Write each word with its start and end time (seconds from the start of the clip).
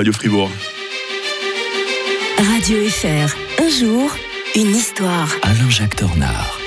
Radio 0.00 0.14
Fribourg. 0.14 0.50
Radio 2.38 2.88
FR, 2.88 3.36
un 3.62 3.68
jour, 3.68 4.10
une 4.56 4.74
histoire. 4.74 5.28
Alain-Jacques 5.42 5.96
Tornard. 5.96 6.58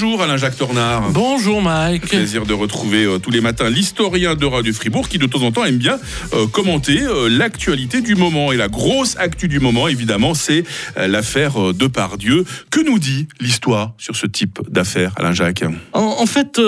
Bonjour 0.00 0.22
Alain-Jacques 0.22 0.56
Tornard. 0.56 1.10
Bonjour 1.10 1.60
Mike. 1.60 2.06
Plaisir 2.06 2.46
de 2.46 2.52
retrouver 2.54 3.04
euh, 3.04 3.18
tous 3.18 3.32
les 3.32 3.40
matins 3.40 3.68
l'historien 3.68 4.36
de 4.36 4.46
Radio 4.46 4.72
Fribourg 4.72 5.08
qui 5.08 5.18
de 5.18 5.26
temps 5.26 5.42
en 5.42 5.50
temps 5.50 5.64
aime 5.64 5.78
bien 5.78 5.98
euh, 6.34 6.46
commenter 6.46 7.02
euh, 7.02 7.28
l'actualité 7.28 8.00
du 8.00 8.14
moment. 8.14 8.52
Et 8.52 8.56
la 8.56 8.68
grosse 8.68 9.16
actu 9.16 9.48
du 9.48 9.58
moment, 9.58 9.88
évidemment, 9.88 10.34
c'est 10.34 10.62
l'affaire 10.96 11.74
Depardieu. 11.74 12.44
Que 12.70 12.78
nous 12.88 13.00
dit 13.00 13.26
l'histoire 13.40 13.94
sur 13.98 14.14
ce 14.14 14.28
type 14.28 14.60
d'affaire, 14.70 15.10
Alain-Jacques 15.16 15.64
En, 15.92 16.00
en 16.20 16.26
fait, 16.26 16.60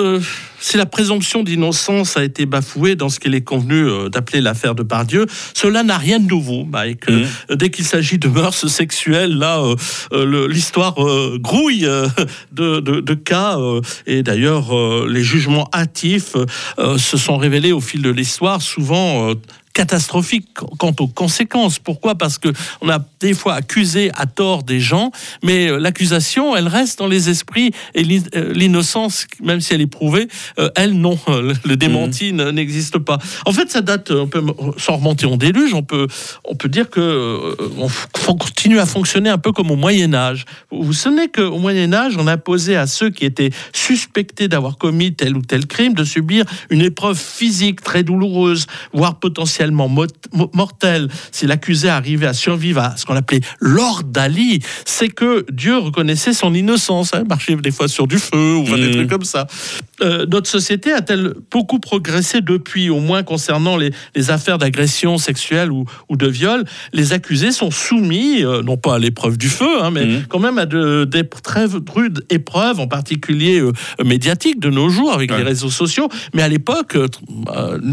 si 0.58 0.76
la 0.76 0.86
présomption 0.86 1.44
d'innocence 1.44 2.16
a 2.16 2.24
été 2.24 2.46
bafouée 2.46 2.96
dans 2.96 3.08
ce 3.10 3.20
qu'il 3.20 3.36
est 3.36 3.40
convenu 3.42 3.86
d'appeler 4.10 4.40
l'affaire 4.40 4.74
de 4.74 4.82
Pardieu, 4.82 5.26
cela 5.54 5.84
n'a 5.84 5.98
rien 5.98 6.18
de 6.18 6.26
nouveau, 6.26 6.64
Mike. 6.64 7.08
Euh, 7.08 7.26
Dès 7.54 7.70
qu'il 7.70 7.84
s'agit 7.84 8.18
de 8.18 8.26
mœurs 8.28 8.66
sexuelles, 8.66 9.36
là, 9.38 9.62
l'histoire 10.48 10.94
grouille 11.38 11.86
de, 12.52 12.80
de- 12.80 13.00
de 13.00 13.19
cas. 13.20 13.58
euh, 13.58 13.80
et 14.06 14.22
d'ailleurs, 14.22 14.76
euh, 14.76 15.06
les 15.08 15.22
jugements 15.22 15.68
hâtifs 15.72 16.36
euh, 16.78 16.98
se 16.98 17.16
sont 17.16 17.36
révélés 17.36 17.72
au 17.72 17.80
fil 17.80 18.02
de 18.02 18.10
l'histoire, 18.10 18.62
souvent 18.62 19.32
catastrophiques 19.72 20.48
quant 20.78 20.94
aux 20.98 21.06
conséquences. 21.06 21.78
Pourquoi? 21.78 22.14
Parce 22.16 22.38
que 22.38 22.48
on 22.80 22.88
a 22.88 22.98
des 23.20 23.34
fois 23.34 23.54
accusé 23.54 24.10
à 24.14 24.26
tort 24.26 24.62
des 24.62 24.80
gens, 24.80 25.12
mais 25.42 25.68
euh, 25.68 25.78
l'accusation, 25.78 26.56
elle 26.56 26.68
reste 26.68 26.98
dans 26.98 27.06
les 27.06 27.28
esprits 27.30 27.70
et 27.94 28.04
euh, 28.34 28.52
l'innocence, 28.52 29.26
même 29.42 29.60
si 29.60 29.74
elle 29.74 29.80
est 29.80 29.86
prouvée, 29.86 30.28
euh, 30.58 30.70
elle 30.76 30.94
non, 30.94 31.18
le 31.64 31.76
démenti 31.76 32.28
n- 32.28 32.50
n'existe 32.50 32.98
pas. 32.98 33.18
En 33.46 33.52
fait, 33.52 33.70
ça 33.70 33.80
date, 33.80 34.10
on 34.10 34.26
peut 34.26 34.44
s'en 34.76 34.96
remonter 34.96 35.26
en 35.26 35.36
déluge, 35.36 35.72
on 35.74 35.82
peut, 35.82 36.08
on 36.44 36.56
peut 36.56 36.68
dire 36.68 36.90
que 36.90 37.56
on 37.76 38.34
continue 38.34 38.78
à 38.80 38.86
fonctionner 38.86 39.30
un 39.30 39.38
peu 39.38 39.52
comme 39.52 39.70
au 39.70 39.76
Moyen 39.76 40.14
Âge. 40.14 40.44
Vous 40.70 40.82
vous 40.82 40.92
souvenez 40.92 41.28
qu'au 41.28 41.58
Moyen 41.58 41.92
Âge, 41.92 42.14
on 42.18 42.26
imposait 42.26 42.76
à 42.76 42.86
ceux 42.86 43.10
qui 43.10 43.24
étaient 43.24 43.50
suspectés 43.72 44.48
d'avoir 44.48 44.78
commis 44.78 45.14
tel 45.14 45.36
ou 45.36 45.42
tel 45.42 45.66
crime 45.66 45.94
de 45.94 46.04
subir 46.04 46.44
une 46.70 46.82
épreuve 46.82 47.18
physique 47.18 47.82
très 47.82 48.02
douloureuse, 48.02 48.66
voire 48.92 49.18
potentiellement 49.18 49.59
mot- 49.68 50.06
mo- 50.32 50.50
mortelle. 50.54 51.08
Si 51.32 51.46
l'accusé 51.46 51.88
arrivait 51.88 52.26
à 52.26 52.32
survivre 52.32 52.80
à 52.80 52.96
ce 52.96 53.04
qu'on 53.06 53.16
appelait 53.16 53.40
l'ordalie, 53.60 54.60
c'est 54.84 55.08
que 55.08 55.44
Dieu 55.52 55.76
reconnaissait 55.78 56.32
son 56.32 56.54
innocence. 56.54 57.12
Hein, 57.14 57.24
marcher 57.28 57.56
des 57.56 57.70
fois 57.70 57.88
sur 57.88 58.06
du 58.06 58.18
feu 58.18 58.56
ou 58.56 58.64
des 58.64 58.86
Mhm. 58.88 58.90
trucs 58.92 59.10
comme 59.10 59.24
ça. 59.24 59.46
Euh, 60.02 60.24
notre 60.26 60.48
société 60.48 60.92
a-t-elle 60.92 61.34
beaucoup 61.50 61.78
progressé 61.78 62.40
depuis, 62.40 62.88
au 62.90 63.00
moins 63.00 63.22
concernant 63.22 63.76
les, 63.76 63.90
les 64.14 64.30
affaires 64.30 64.56
d'agression 64.58 65.18
sexuelle 65.18 65.70
ou, 65.72 65.84
ou 66.08 66.16
de 66.16 66.26
viol? 66.26 66.64
Les 66.92 67.12
accusés 67.12 67.52
sont 67.52 67.70
soumis, 67.70 68.42
euh, 68.44 68.62
non 68.62 68.76
pas 68.76 68.94
à 68.94 68.98
l'épreuve 68.98 69.36
du 69.36 69.48
feu, 69.48 69.82
hein, 69.82 69.90
mais 69.90 70.06
Mhm. 70.06 70.22
quand 70.28 70.38
même 70.38 70.58
à 70.58 70.66
de, 70.66 71.04
des 71.04 71.28
très 71.42 71.66
rudes 71.66 72.24
épreuves, 72.30 72.80
en 72.80 72.86
particulier 72.86 73.60
euh, 73.60 73.72
médiatiques 74.04 74.60
de 74.60 74.70
nos 74.70 74.88
jours 74.88 75.12
avec 75.12 75.30
Ouais. 75.30 75.38
les 75.38 75.42
réseaux 75.44 75.70
sociaux. 75.70 76.08
Mais 76.34 76.42
à 76.42 76.48
l'époque, 76.48 76.96
euh, 76.96 77.06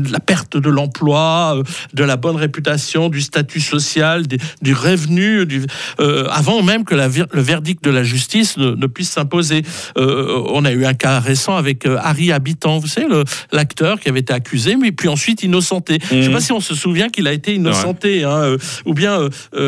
la 0.10 0.20
perte 0.20 0.56
de 0.58 0.70
l'emploi, 0.70 1.57
euh, 1.58 1.64
de 1.94 2.04
la 2.04 2.16
bonne 2.18 2.36
réputation, 2.36 3.10
du 3.10 3.22
statut 3.22 3.60
social, 3.62 4.28
des- 4.28 4.38
du 4.62 4.74
revenu, 4.74 5.46
du, 5.46 5.64
euh, 6.00 6.28
avant 6.30 6.62
même 6.64 6.84
que 6.86 6.96
la 6.96 7.08
le 7.08 7.42
verdict 7.42 7.84
de 7.84 7.90
la 7.90 8.04
justice 8.04 8.58
ne, 8.58 8.72
ne 8.72 8.86
puisse 8.88 9.10
s'imposer. 9.12 9.62
Euh, 9.98 10.44
on 10.50 10.66
a 10.66 10.72
eu 10.72 10.86
un 10.86 10.94
cas 10.94 11.20
récent 11.20 11.56
avec 11.56 11.86
Harry 11.86 12.32
Habitant, 12.32 12.78
vous 12.80 12.88
savez, 12.88 13.08
l'acteur 13.52 14.00
qui 14.00 14.10
avait 14.10 14.20
été 14.20 14.34
accusé, 14.34 14.76
mais 14.76 14.92
puis 14.92 15.08
ensuite 15.08 15.42
innocenté. 15.44 16.00
Je 16.10 16.16
ne 16.16 16.22
sais 16.22 16.28
Mhm. 16.28 16.34
pas 16.34 16.42
si 16.42 16.52
on 16.52 16.60
se 16.60 16.76
souvient 16.76 17.10
qu'il 17.10 17.28
a 17.28 17.34
été 17.34 17.56
innocenté, 17.56 18.24
hein, 18.24 18.56
ou 18.86 18.94
bien 18.94 19.20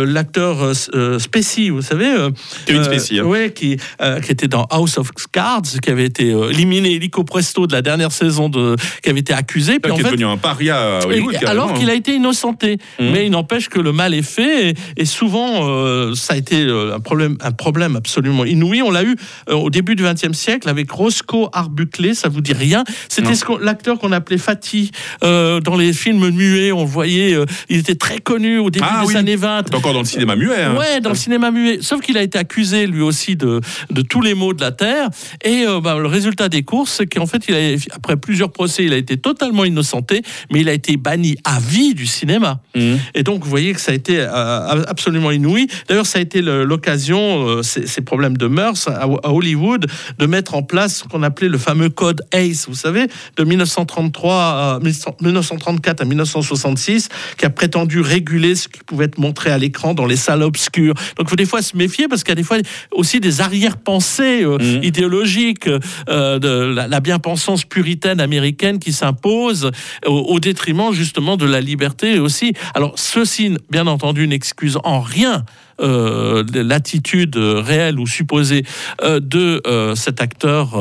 l'acteur 0.03 0.75
Spacey, 1.19 1.69
vous 1.69 1.81
savez, 1.81 2.13
Kevin 2.65 2.83
Spacey, 2.83 3.19
hein. 3.19 3.23
ouais, 3.23 3.51
qui, 3.53 3.77
qui 4.23 4.31
était 4.31 4.47
dans 4.47 4.63
House 4.69 4.97
of 4.97 5.09
Cards, 5.31 5.61
qui 5.81 5.89
avait 5.89 6.05
été 6.05 6.29
éliminé 6.51 6.91
illico 6.91 7.23
presto 7.23 7.67
de 7.67 7.73
la 7.73 7.81
dernière 7.81 8.11
saison, 8.11 8.49
de, 8.49 8.75
qui 9.03 9.09
avait 9.09 9.19
été 9.19 9.33
accusé. 9.33 9.79
Puis 9.79 9.91
Qui 9.91 9.97
en 9.97 9.99
est 9.99 10.03
fait, 10.03 10.11
devenu 10.11 10.25
un 10.25 10.37
paria 10.37 10.99
carrément, 11.01 11.29
alors. 11.47 11.73
Qu'il 11.79 11.89
a 11.89 11.93
été 11.93 12.13
innocenté. 12.15 12.77
Mhm. 12.99 13.11
Mais 13.11 13.25
il 13.25 13.31
n'empêche 13.31 13.69
que 13.69 13.79
le 13.79 13.91
mal 13.91 14.13
est 14.13 14.21
fait 14.21 14.69
et, 14.69 14.73
et 14.97 15.05
souvent 15.05 15.67
euh, 15.67 16.13
ça 16.15 16.33
a 16.33 16.37
été 16.37 16.61
euh, 16.61 16.95
un 16.95 16.99
problème, 16.99 17.37
un 17.41 17.51
problème 17.51 17.95
absolument 17.95 18.45
inouï. 18.45 18.81
On 18.81 18.91
l'a 18.91 19.03
eu 19.03 19.15
euh, 19.49 19.53
au 19.55 19.69
début 19.69 19.95
du 19.95 20.03
XXe 20.03 20.33
siècle 20.37 20.69
avec 20.69 20.91
Roscoe 20.91 21.49
Arbuclé, 21.53 22.13
ça 22.13 22.29
vous 22.29 22.41
dit 22.41 22.53
rien. 22.53 22.83
C'était 23.07 23.35
ce 23.35 23.45
qu'on- 23.45 23.57
l'acteur 23.57 23.99
qu'on 23.99 24.11
appelait 24.11 24.37
Fatih 24.37 24.91
euh, 25.23 25.59
dans 25.59 25.75
les 25.75 25.93
films 25.93 26.29
muets. 26.29 26.71
On 26.71 26.85
voyait, 26.85 27.35
il 27.69 27.77
était 27.77 27.95
très 27.95 28.19
connu 28.19 28.57
au 28.59 28.69
début 28.69 28.85
Ah 28.89 29.01
des 29.01 29.07
oui. 29.07 29.15
années 29.17 29.35
20. 29.35 29.63
C'est 29.67 29.75
encore 29.75 29.93
dans 29.93 29.99
le 29.99 30.05
cinéma 30.05 30.35
muet. 30.35 30.61
hein. 30.63 30.75
Ouais, 30.75 30.99
dans 31.01 31.09
le 31.09 31.15
cinéma 31.15 31.51
muet. 31.51 31.79
Sauf 31.81 32.01
qu'il 32.01 32.17
a 32.17 32.21
été 32.23 32.37
accusé 32.37 32.87
lui 32.87 33.01
aussi 33.01 33.35
de, 33.35 33.61
de 33.91 34.01
tous 34.01 34.21
les 34.21 34.33
maux 34.33 34.53
de 34.53 34.61
la 34.61 34.71
terre. 34.71 35.09
Et 35.43 35.65
bah, 35.83 35.97
le 35.97 36.07
résultat 36.07 36.49
des 36.49 36.63
courses, 36.63 36.93
c'est 36.97 37.07
qu'en 37.07 37.25
fait, 37.25 37.43
il 37.47 37.55
a, 37.55 37.77
après 37.95 38.17
plusieurs 38.17 38.51
procès, 38.51 38.83
il 38.85 38.93
a 38.93 38.97
été 38.97 39.17
totalement 39.17 39.65
innocenté, 39.65 40.21
mais 40.51 40.61
il 40.61 40.69
a 40.69 40.73
été 40.73 40.97
banni 40.97 41.37
à 41.43 41.59
vie 41.69 41.93
du 41.93 42.05
cinéma. 42.05 42.59
Mhm. 42.75 42.99
Et 43.15 43.23
donc, 43.23 43.43
vous 43.43 43.49
voyez 43.49 43.73
que 43.73 43.79
ça 43.81 43.91
a 43.91 43.95
été 43.95 44.17
euh, 44.19 44.83
absolument 44.87 45.31
inouï. 45.31 45.67
D'ailleurs, 45.87 46.05
ça 46.05 46.19
a 46.19 46.21
été 46.21 46.41
l'occasion, 46.41 47.47
euh, 47.47 47.63
ces, 47.63 47.87
ces 47.87 48.01
problèmes 48.01 48.37
de 48.37 48.47
mœurs 48.47 48.87
à, 48.87 49.03
à 49.03 49.29
Hollywood, 49.31 49.85
de 50.17 50.25
mettre 50.25 50.55
en 50.55 50.63
place 50.63 50.97
ce 50.99 51.03
qu'on 51.03 51.23
appelait 51.23 51.49
le 51.49 51.57
fameux 51.57 51.89
code 51.89 52.21
ACE, 52.31 52.67
vous 52.67 52.75
savez, 52.75 53.07
de 53.37 53.43
1933 53.43 54.35
à 54.35 54.79
1934 55.21 56.01
à 56.01 56.05
1966, 56.05 57.09
qui 57.37 57.45
a 57.45 57.49
prétendu 57.49 58.01
réguler 58.01 58.55
ce 58.55 58.67
qui 58.67 58.79
pouvait 58.85 59.05
être 59.05 59.17
montré 59.17 59.51
à 59.51 59.57
l'écran 59.57 59.93
dans 59.93 60.05
les 60.05 60.15
salles 60.15 60.43
obscures. 60.43 60.93
Donc, 61.17 61.27
il 61.27 61.29
faut 61.29 61.35
des 61.35 61.45
fois 61.45 61.61
se 61.61 61.75
méfier 61.77 62.07
parce 62.07 62.23
qu'il 62.23 62.31
y 62.31 62.33
a 62.33 62.35
des 62.35 62.43
fois 62.43 62.57
aussi 62.91 63.19
des 63.19 63.41
arrière-pensées 63.41 64.43
euh, 64.43 64.57
Mhm. 64.59 64.83
idéologiques 64.83 65.67
de 65.69 66.73
la, 66.73 66.87
la 66.87 66.99
bien-pensance 66.99 67.63
puritaine 67.65 68.19
américaine 68.19 68.79
qui 68.79 68.91
s'impose 68.93 69.71
au, 70.05 70.11
au 70.11 70.39
détriment 70.39 70.91
justement 70.93 71.37
de 71.37 71.45
la 71.45 71.58
liberté 71.61 72.19
aussi. 72.19 72.53
Alors 72.73 72.93
ceci, 72.95 73.57
bien 73.69 73.87
entendu, 73.87 74.27
n'excuse 74.27 74.77
en 74.83 75.01
rien 75.01 75.45
euh, 75.81 76.43
l'attitude 76.53 77.37
réelle 77.37 77.99
ou 77.99 78.07
supposée 78.07 78.63
euh, 79.01 79.19
de 79.21 79.61
euh, 79.65 79.95
cet 79.95 80.21
acteur 80.21 80.71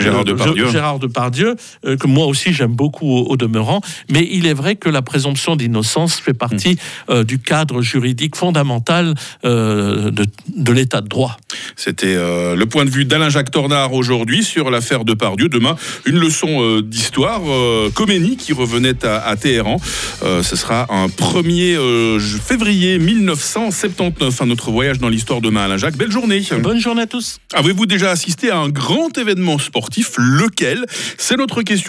Gérard 0.00 0.98
Depardieu, 0.98 1.56
que 1.82 2.06
moi 2.06 2.26
aussi 2.26 2.52
j'aime 2.52 2.74
beaucoup 2.74 3.06
au, 3.06 3.36
demeurant, 3.36 3.80
mais 4.10 4.26
il 4.30 4.46
est 4.46 4.54
vrai 4.54 4.76
que 4.76 4.88
la 4.88 5.02
présomption 5.02 5.56
d'innocence 5.56 6.16
fait 6.16 6.34
partie 6.34 6.78
mm. 7.10 7.24
du 7.24 7.38
cadre 7.38 7.82
juridique 7.82 8.36
fondamental 8.36 9.14
de, 9.44 10.10
de 10.10 10.72
l'état 10.72 11.00
de 11.00 11.08
droit. 11.08 11.36
C'était 11.74 12.14
le 12.14 12.64
point 12.64 12.84
de 12.84 12.90
vue 12.90 13.04
d'Alain 13.04 13.28
Jacques 13.28 13.50
Tornard 13.50 13.92
aujourd'hui 13.92 14.44
sur 14.44 14.70
l'affaire 14.70 15.04
Depardieu 15.04 15.48
Demain, 15.48 15.76
une 16.06 16.18
leçon 16.18 16.80
d'histoire. 16.80 17.42
Euh, 17.46 17.90
Khomeini 17.90 18.36
qui 18.36 18.52
revenait 18.52 19.04
à, 19.04 19.18
à 19.18 19.36
Téhéran. 19.36 19.78
ce 20.22 20.56
sera 20.56 20.86
un 20.92 21.06
1er 21.06 22.18
février 22.40 22.98
1970. 22.98 24.05
39, 24.12 24.40
à 24.40 24.44
euh, 24.44 24.46
notre 24.46 24.70
voyage 24.70 24.98
dans 24.98 25.08
l'histoire 25.08 25.40
de 25.40 25.48
Alain 25.56 25.76
Jacques. 25.76 25.96
Belle 25.96 26.12
journée. 26.12 26.42
Bonne 26.60 26.78
journée 26.78 27.02
à 27.02 27.06
tous. 27.06 27.38
Avez-vous 27.54 27.86
déjà 27.86 28.10
assisté 28.10 28.50
à 28.50 28.58
un 28.58 28.68
grand 28.68 29.16
événement 29.16 29.58
sportif? 29.58 30.12
Lequel? 30.18 30.84
C'est 31.18 31.36
notre 31.36 31.62
question. 31.62 31.76